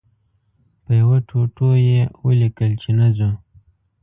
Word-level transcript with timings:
په 0.83 0.91
یوه 1.01 1.17
ټوټو 1.27 1.69
یې 1.87 2.01
ولیکل 2.25 2.71
چې 2.81 2.89
نه 2.99 3.07
ځو. 3.17 3.31